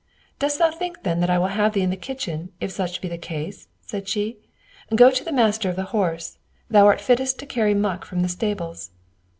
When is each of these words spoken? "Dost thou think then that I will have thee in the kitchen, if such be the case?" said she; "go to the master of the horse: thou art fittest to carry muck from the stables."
"Dost 0.39 0.57
thou 0.57 0.71
think 0.71 1.03
then 1.03 1.19
that 1.19 1.29
I 1.29 1.37
will 1.37 1.45
have 1.53 1.73
thee 1.73 1.83
in 1.83 1.91
the 1.91 1.95
kitchen, 1.95 2.51
if 2.59 2.71
such 2.71 3.01
be 3.01 3.07
the 3.07 3.19
case?" 3.19 3.67
said 3.81 4.07
she; 4.09 4.37
"go 4.95 5.11
to 5.11 5.23
the 5.23 5.31
master 5.31 5.69
of 5.69 5.75
the 5.75 5.83
horse: 5.93 6.39
thou 6.71 6.87
art 6.87 6.99
fittest 6.99 7.37
to 7.37 7.45
carry 7.45 7.75
muck 7.75 8.03
from 8.05 8.23
the 8.23 8.27
stables." 8.27 8.89